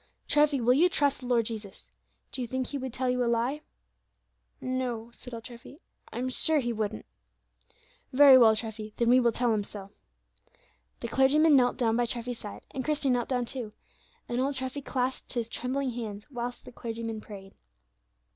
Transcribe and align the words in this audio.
Treffy, 0.27 0.59
will 0.59 0.73
you 0.73 0.89
trust 0.89 1.19
the 1.19 1.27
Lord 1.27 1.45
Jesus? 1.45 1.91
Do 2.31 2.41
you 2.41 2.47
think 2.47 2.65
He 2.65 2.77
would 2.79 2.91
tell 2.91 3.07
you 3.07 3.23
a 3.23 3.27
lie?" 3.29 3.61
"No," 4.59 5.11
said 5.13 5.31
old 5.31 5.43
Treffy; 5.43 5.77
"I'm 6.11 6.27
sure 6.27 6.57
He 6.59 6.73
wouldn't." 6.73 7.05
"Very 8.11 8.35
well, 8.35 8.55
Treffy, 8.55 8.95
then 8.97 9.09
we 9.09 9.19
will 9.19 9.31
tell 9.31 9.53
Him 9.53 9.63
so." 9.63 9.91
The 11.01 11.07
clergyman 11.07 11.55
knelt 11.55 11.77
down 11.77 11.97
by 11.97 12.07
Treffy's 12.07 12.39
side, 12.39 12.65
and 12.71 12.83
Christie 12.83 13.11
knelt 13.11 13.29
down 13.29 13.45
too, 13.45 13.73
and 14.27 14.41
old 14.41 14.55
Treffy 14.55 14.81
clasped 14.81 15.33
his 15.33 15.47
trembling 15.47 15.91
hands 15.91 16.25
whilst 16.31 16.65
the 16.65 16.71
clergyman 16.71 17.21
prayed. 17.21 17.53